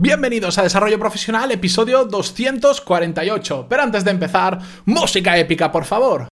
[0.00, 3.66] Bienvenidos a Desarrollo Profesional, episodio 248.
[3.68, 6.28] Pero antes de empezar, música épica, por favor.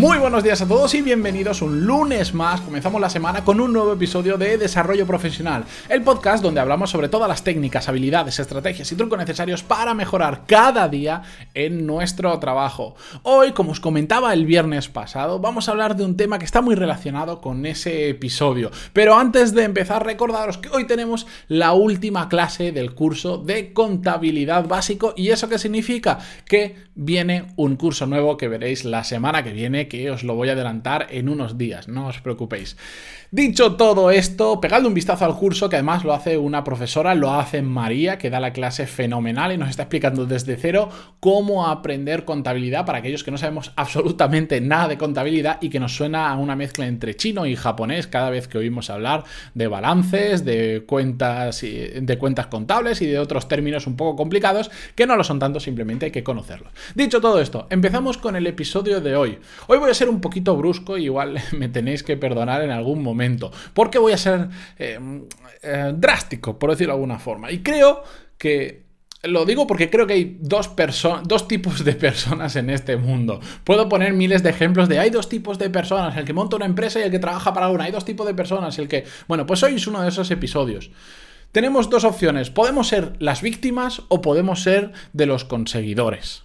[0.00, 2.62] Muy buenos días a todos y bienvenidos un lunes más.
[2.62, 7.10] Comenzamos la semana con un nuevo episodio de Desarrollo Profesional, el podcast donde hablamos sobre
[7.10, 11.20] todas las técnicas, habilidades, estrategias y trucos necesarios para mejorar cada día
[11.52, 12.94] en nuestro trabajo.
[13.24, 16.62] Hoy, como os comentaba el viernes pasado, vamos a hablar de un tema que está
[16.62, 18.70] muy relacionado con ese episodio.
[18.94, 24.66] Pero antes de empezar, recordaros que hoy tenemos la última clase del curso de contabilidad
[24.66, 29.52] básico y eso qué significa que viene un curso nuevo que veréis la semana que
[29.52, 32.78] viene que os lo voy a adelantar en unos días, no os preocupéis.
[33.32, 37.32] Dicho todo esto, pegadle un vistazo al curso, que además lo hace una profesora, lo
[37.32, 40.88] hace María, que da la clase fenomenal y nos está explicando desde cero
[41.20, 45.94] cómo aprender contabilidad para aquellos que no sabemos absolutamente nada de contabilidad y que nos
[45.94, 50.44] suena a una mezcla entre chino y japonés cada vez que oímos hablar de balances,
[50.44, 55.24] de cuentas, de cuentas contables y de otros términos un poco complicados que no lo
[55.24, 56.72] son tanto, simplemente hay que conocerlos.
[56.94, 59.38] Dicho todo esto, empezamos con el episodio de hoy.
[59.66, 63.50] Hoy voy a ser un poquito brusco, igual me tenéis que perdonar en algún momento
[63.74, 64.48] porque voy a ser
[64.78, 64.98] eh,
[65.62, 67.50] eh, drástico, por decirlo de alguna forma.
[67.50, 68.02] Y creo
[68.38, 68.90] que
[69.22, 70.70] lo digo porque creo que hay dos,
[71.24, 73.40] dos tipos de personas en este mundo.
[73.64, 76.64] Puedo poner miles de ejemplos de hay dos tipos de personas, el que monta una
[76.64, 77.84] empresa y el que trabaja para una.
[77.84, 79.04] Hay dos tipos de personas, el que...
[79.28, 80.90] Bueno, pues hoy es uno de esos episodios.
[81.52, 82.48] Tenemos dos opciones.
[82.48, 86.44] Podemos ser las víctimas o podemos ser de los conseguidores.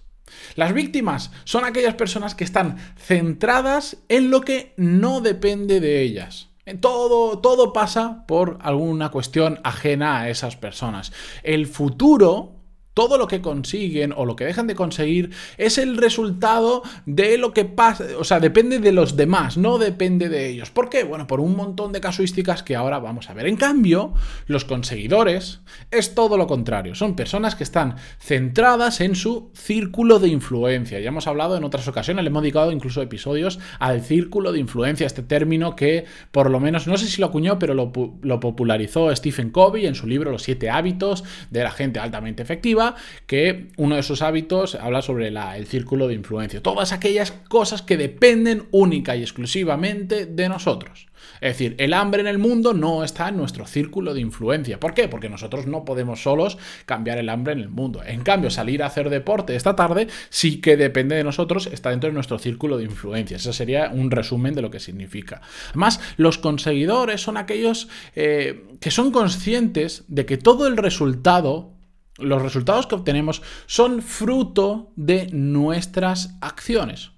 [0.54, 6.48] Las víctimas son aquellas personas que están centradas en lo que no depende de ellas.
[6.80, 11.12] Todo, todo pasa por alguna cuestión ajena a esas personas.
[11.44, 12.55] El futuro
[12.96, 17.52] todo lo que consiguen o lo que dejan de conseguir es el resultado de lo
[17.52, 20.70] que pasa, o sea, depende de los demás, no depende de ellos.
[20.70, 21.04] ¿Por qué?
[21.04, 23.48] Bueno, por un montón de casuísticas que ahora vamos a ver.
[23.48, 24.14] En cambio,
[24.46, 30.28] los conseguidores es todo lo contrario, son personas que están centradas en su círculo de
[30.28, 30.98] influencia.
[30.98, 35.06] Ya hemos hablado en otras ocasiones, le hemos dedicado incluso episodios al círculo de influencia,
[35.06, 39.50] este término que por lo menos, no sé si lo acuñó, pero lo, popularizó Stephen
[39.50, 42.85] Covey en su libro Los siete hábitos de la gente altamente efectiva
[43.26, 46.62] que uno de sus hábitos habla sobre el círculo de influencia.
[46.62, 51.08] Todas aquellas cosas que dependen única y exclusivamente de nosotros.
[51.40, 54.80] Es decir, el hambre en el mundo no está en nuestro círculo de influencia.
[54.80, 55.08] ¿Por qué?
[55.08, 58.02] Porque nosotros no podemos solos cambiar el hambre en el mundo.
[58.04, 62.08] En cambio, salir a hacer deporte esta tarde sí que depende de nosotros, está dentro
[62.08, 63.36] de nuestro círculo de influencia.
[63.36, 65.40] Ese sería un resumen de lo que significa.
[65.70, 71.75] Además, los conseguidores son aquellos eh, que son conscientes de que todo el resultado
[72.18, 77.12] los resultados que obtenemos son fruto de nuestras acciones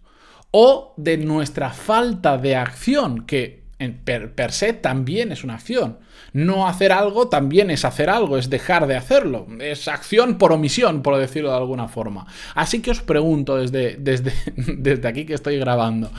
[0.50, 3.68] o de nuestra falta de acción, que
[4.04, 5.98] per, per, se también es una acción.
[6.32, 9.46] No hacer algo también es hacer algo, es dejar de hacerlo.
[9.60, 12.26] Es acción por omisión, por decirlo de alguna forma.
[12.54, 16.10] Así que os pregunto desde, desde, desde aquí que estoy grabando,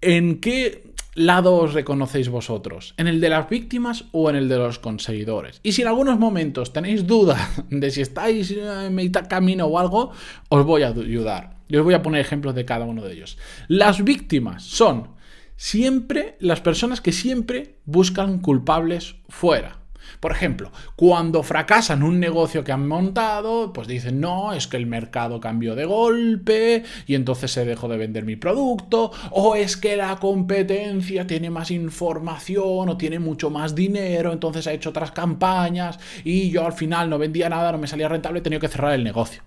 [0.00, 2.94] ¿en qué lado os reconocéis vosotros?
[2.96, 5.60] ¿En el de las víctimas o en el de los conseguidores?
[5.62, 10.12] Y si en algunos momentos tenéis duda de si estáis en mitad camino o algo,
[10.48, 11.56] os voy a ayudar.
[11.68, 13.38] Yo os voy a poner ejemplos de cada uno de ellos.
[13.66, 15.08] Las víctimas son
[15.56, 19.85] siempre las personas que siempre buscan culpables fuera.
[20.20, 24.86] Por ejemplo, cuando fracasan un negocio que han montado, pues dicen, no, es que el
[24.86, 29.96] mercado cambió de golpe y entonces se dejó de vender mi producto, o es que
[29.96, 35.98] la competencia tiene más información o tiene mucho más dinero, entonces ha hecho otras campañas
[36.24, 38.94] y yo al final no vendía nada, no me salía rentable, he tenido que cerrar
[38.94, 39.42] el negocio.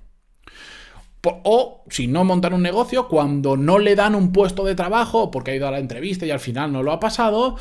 [1.22, 5.52] O si no montan un negocio, cuando no le dan un puesto de trabajo porque
[5.52, 7.58] ha ido a la entrevista y al final no lo ha pasado,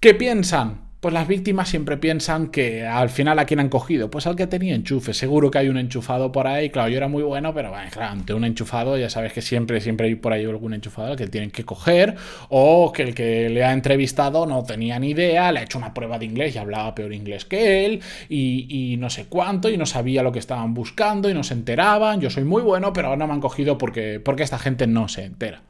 [0.00, 0.83] ¿qué piensan?
[1.04, 4.46] Pues las víctimas siempre piensan que al final a quién han cogido, pues al que
[4.46, 7.68] tenía enchufe, seguro que hay un enchufado por ahí, claro, yo era muy bueno, pero
[7.68, 11.08] bueno, claro, ante un enchufado ya sabes que siempre, siempre hay por ahí algún enchufado
[11.10, 12.14] al que tienen que coger,
[12.48, 15.92] o que el que le ha entrevistado no tenía ni idea, le ha hecho una
[15.92, 18.00] prueba de inglés y hablaba peor inglés que él,
[18.30, 22.22] y, no sé cuánto, y no sabía lo que estaban buscando, y no se enteraban,
[22.22, 25.24] yo soy muy bueno, pero no me han cogido porque, porque esta gente no se
[25.24, 25.64] entera.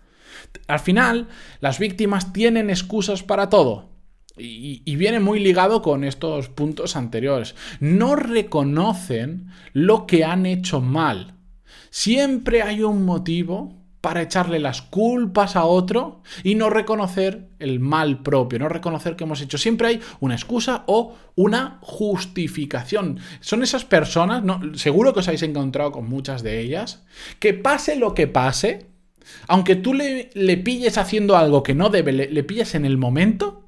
[0.69, 1.26] Al final,
[1.58, 3.94] las víctimas tienen excusas para todo
[4.36, 7.54] y, viene muy ligado con estos puntos anteriores.
[7.81, 11.34] No reconocen lo que han hecho mal.
[11.90, 18.22] Siempre hay un motivo para echarle las culpas a otro y no reconocer el mal
[18.22, 19.56] propio, no reconocer que hemos hecho.
[19.56, 23.19] Siempre hay una excusa o una justificación.
[23.40, 27.04] Son esas personas, no, seguro que os habéis encontrado con muchas de ellas,
[27.38, 28.88] que pase lo que pase,
[29.46, 32.98] aunque tú le, le pilles haciendo algo que no debe, le, le pilles en el
[32.98, 33.63] momento,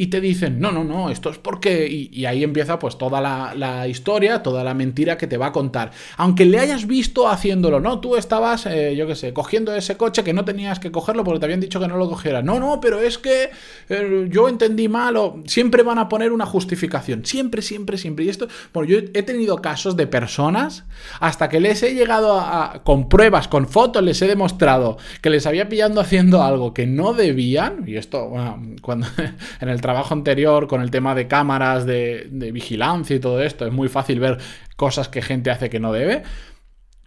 [0.00, 1.88] y te dicen, no, no, no, esto es porque...
[1.88, 5.90] Y, ahí empieza pues toda la, historia, toda la mentira que te va a contar.
[6.16, 7.98] Aunque le hayas visto haciéndolo, ¿no?
[7.98, 11.40] Tú estabas, eh, yo qué sé, cogiendo ese coche que no tenías que cogerlo porque
[11.40, 12.44] te habían dicho que no lo cogieras.
[12.44, 13.50] No, no, pero es que
[13.88, 15.42] eh, yo entendí mal o...
[15.46, 17.26] Siempre van a poner una justificación.
[17.26, 18.24] Siempre, siempre, siempre.
[18.24, 20.84] Y esto, bueno, yo he tenido casos de personas
[21.18, 25.44] hasta que les he llegado a, con pruebas, con fotos, les he demostrado que les
[25.44, 27.82] había pillado haciendo algo que no debían.
[27.88, 29.08] Y esto, bueno, cuando
[29.60, 33.72] en el trabajo anterior con el tema de cámaras, de, vigilancia y todo esto, es
[33.72, 34.36] muy fácil ver
[34.76, 36.24] cosas que gente hace que no debe.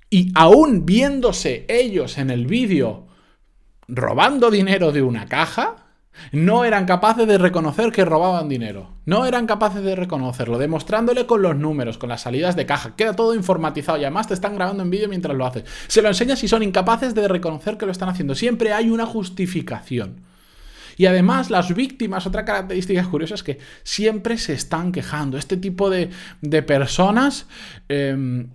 [0.09, 3.05] Y aún viéndose ellos en el vídeo
[3.87, 5.75] robando dinero de una caja,
[6.31, 8.95] no eran capaces de reconocer que robaban dinero.
[9.05, 12.95] No eran capaces de reconocerlo, demostrándole con los números, con las salidas de caja.
[12.95, 15.65] Queda todo informatizado y además te están grabando en vídeo mientras lo haces.
[15.87, 18.33] Se lo enseñas y son incapaces de reconocer que lo están haciendo.
[18.33, 20.30] Siempre hay una justificación.
[21.01, 25.39] Y además las víctimas, otra característica curiosa es que siempre se están quejando.
[25.39, 26.11] Este tipo de,
[26.61, 27.47] personas...
[27.89, 28.49] Em,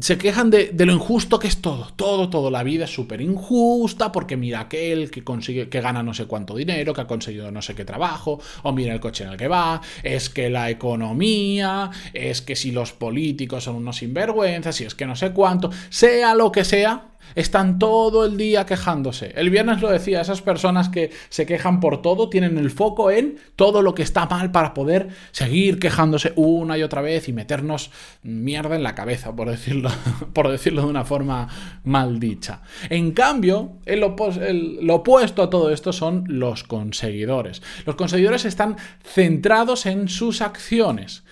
[0.00, 2.50] se quejan de, lo injusto que es todo, todo, todo.
[2.50, 6.56] La vida es súper injusta porque mira aquel que consigue, que gana no sé cuánto
[6.56, 9.48] dinero, que ha conseguido no sé qué trabajo, o mira el coche en el que
[9.48, 14.94] va, es que la economía, es que si los políticos son unos sinvergüenzas, si es
[14.94, 19.32] que no sé cuánto, sea lo que sea, están todo el día quejándose.
[19.36, 23.38] El viernes lo decía, esas personas que se quejan por todo tienen el foco en
[23.56, 27.90] todo lo que está mal para poder seguir quejándose una y otra vez y meternos
[28.22, 29.90] mierda en la cabeza, por decirlo,
[30.32, 31.48] por decirlo de una forma
[31.84, 32.62] mal dicha.
[32.90, 37.62] En cambio, lo opuesto a todo esto son los conseguidores.
[37.86, 41.24] Los conseguidores están centrados en sus acciones.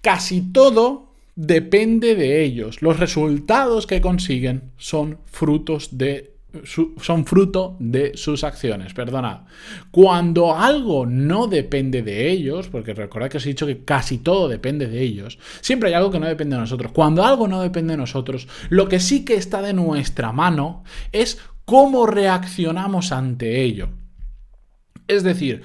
[0.00, 2.82] Casi todo depende de ellos.
[2.82, 6.32] Los resultados que consiguen son frutos de
[7.00, 9.42] son fruto de sus acciones, perdonad.
[9.90, 14.48] Cuando algo no depende de ellos, porque recordad que os he dicho que casi todo
[14.48, 16.92] depende de ellos, siempre hay algo que no depende de nosotros.
[16.92, 21.38] Cuando algo no depende de nosotros, lo que sí que está de nuestra mano es
[21.64, 23.88] cómo reaccionamos ante ello.
[25.08, 25.62] Es decir,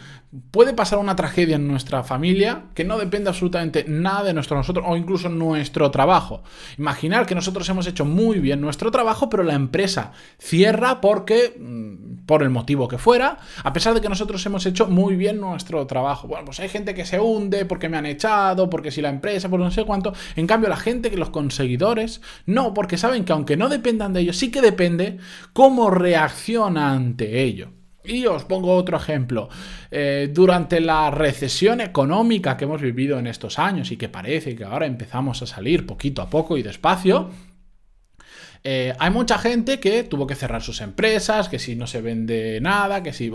[0.52, 4.86] puede pasar una tragedia en nuestra familia que no depende absolutamente nada de nuestro nosotros
[4.88, 6.44] o incluso nuestro trabajo.
[6.78, 12.26] Imaginar que nosotros hemos hecho muy bien nuestro trabajo, pero la empresa cierra porque, mm,
[12.26, 15.88] por el motivo que fuera, a pesar de que nosotros hemos hecho muy bien nuestro
[15.88, 16.28] trabajo.
[16.28, 19.50] Bueno, pues hay gente que se hunde porque me han echado, porque si la empresa,
[19.50, 20.14] por no sé cuánto.
[20.36, 24.22] En cambio, la gente, que los conseguidores, no, porque saben que aunque no dependan de
[24.22, 25.18] ellos, sí que depende
[25.54, 27.72] cómo reacciona ante ello.
[28.08, 29.50] Y os pongo otro ejemplo.
[29.92, 34.64] Eh, durante la recesión económica que hemos vivido en estos años y que parece que
[34.64, 37.30] ahora empezamos a salir poquito a poco y despacio,
[38.64, 42.60] eh, hay mucha gente que tuvo que cerrar sus empresas, que si no se vende
[42.62, 43.32] nada, que si...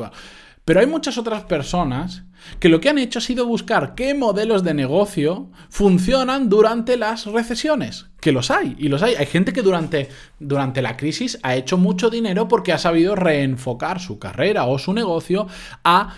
[0.64, 2.23] Pero hay muchas otras personas
[2.61, 7.26] que lo que han hecho ha sido buscar qué modelos de negocio funcionan durante las
[7.26, 9.14] recesiones, que los hay, y los hay.
[9.17, 14.00] Hay gente que durante, durante la crisis ha hecho mucho dinero porque ha sabido reenfocar
[14.00, 15.49] su carrera o su negocio
[15.82, 16.14] a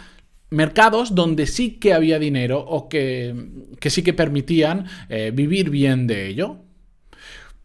[0.51, 3.35] mercados donde sí que había dinero o que,
[3.81, 6.59] sí que permitían eh, vivir bien de ello.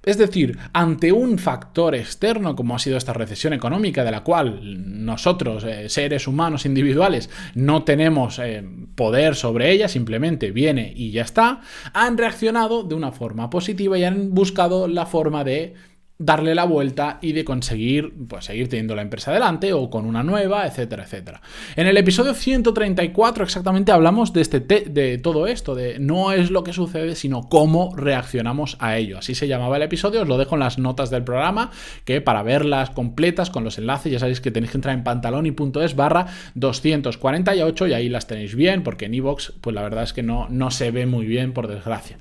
[0.10, 5.06] Es decir, ante un factor externo como ha sido esta recesión económica de la cual
[5.06, 11.22] nosotros, eh, seres humanos individuales, no tenemos eh, poder sobre ella, simplemente viene y ya
[11.22, 11.62] está,
[11.94, 15.76] han reaccionado de una forma positiva y han buscado la forma de
[16.22, 20.22] darle la vuelta y de conseguir pues, seguir teniendo la empresa adelante o con una
[20.22, 21.42] nueva, etcétera, etcétera.
[21.78, 26.66] En el episodio 134 exactamente hablamos de, este de todo esto, de no es lo
[26.66, 29.18] que sucede, sino cómo reaccionamos a ello.
[29.18, 31.72] Así se llamaba el episodio, os lo dejo en las notas del programa,
[32.04, 35.96] que para verlas completas con los enlaces ya sabéis que tenéis que entrar en pantaloni.es
[35.96, 40.24] barra 248 y ahí las tenéis bien, porque en iVoox pues la verdad es que
[40.24, 42.18] no, no se ve muy bien, por desgracia.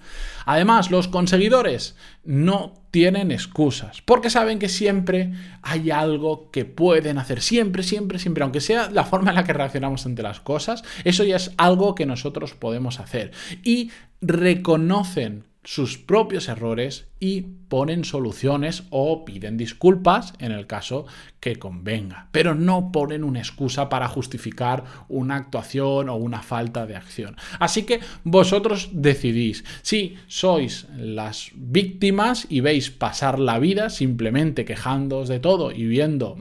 [0.50, 7.42] Además, los conseguidores no tienen excusas, porque saben que siempre hay algo que pueden hacer,
[7.42, 11.22] siempre, siempre, siempre, aunque sea la forma en la que reaccionamos ante las cosas, eso
[11.22, 13.32] ya es algo que nosotros podemos hacer.
[13.62, 13.90] Y
[14.22, 21.04] reconocen sus propios errores y ponen soluciones o piden disculpas en el caso
[21.40, 26.96] que convenga, pero no ponen una excusa para justificar una actuación o una falta de
[26.96, 27.36] acción.
[27.58, 35.28] Así que vosotros decidís si sois las víctimas y veis pasar la vida simplemente quejándoos
[35.28, 36.38] de todo y viendo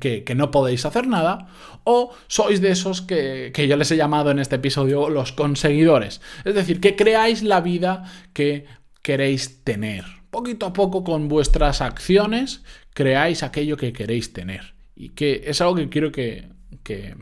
[0.00, 1.48] que, no podéis hacer nada,
[1.84, 6.20] o sois de esos que, que, yo les he llamado en este episodio los conseguidores.
[6.44, 8.66] Es decir, que creáis la vida que
[9.02, 10.04] queréis tener.
[10.30, 12.62] Poquito a poco con vuestras acciones
[12.92, 14.74] creáis aquello que queréis tener.
[14.96, 16.48] Y que es algo que quiero que,
[16.82, 17.14] que,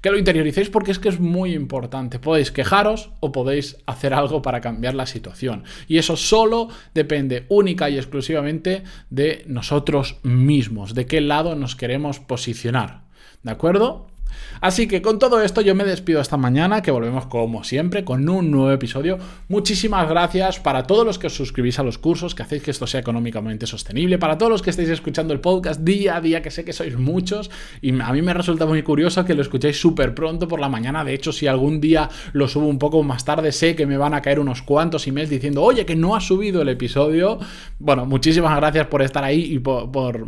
[0.00, 2.18] que lo interioricéis porque es que es muy importante.
[2.18, 5.64] Podéis quejaros o podéis hacer algo para cambiar la situación.
[5.88, 12.20] Y eso solo depende única y exclusivamente de nosotros mismos, de qué lado nos queremos
[12.20, 13.02] posicionar.
[13.42, 14.11] ¿De acuerdo?
[14.60, 18.28] Así que con todo esto yo me despido esta mañana, que volvemos como siempre con
[18.28, 19.18] un nuevo episodio.
[19.48, 22.86] Muchísimas gracias para todos los que os suscribís a los cursos, que hacéis que esto
[22.86, 26.50] sea económicamente sostenible, para todos los que estáis escuchando el podcast día a día, que
[26.50, 30.14] sé que sois muchos, y a mí me resulta muy curioso que lo escuchéis súper
[30.14, 31.04] pronto por la mañana.
[31.04, 34.14] De hecho, si algún día lo subo un poco más tarde, sé que me van
[34.14, 37.38] a caer unos cuantos emails diciendo, oye, que no ha subido el episodio.
[37.78, 40.26] Bueno, muchísimas gracias por estar ahí y por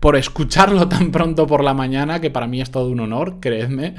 [0.00, 3.94] por escucharlo tan pronto por la mañana, que para mí es todo un honor, creedme.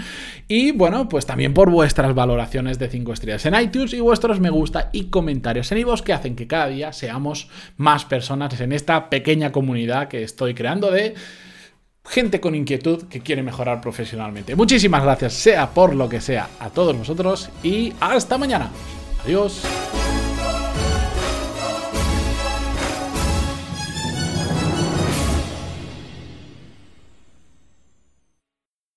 [0.48, 4.50] Y bueno, pues también por vuestras valoraciones de 5 estrellas en iTunes y vuestros me
[4.50, 9.10] gusta y comentarios en iVoox que hacen que cada día seamos más personas en esta
[9.10, 11.16] pequeña comunidad que estoy creando de
[12.06, 14.56] gente con inquietud que quiere mejorar profesionalmente.
[14.56, 18.72] Muchísimas gracias, sea por lo que sea, a todos vosotros y hasta mañana.
[19.24, 19.62] Adiós.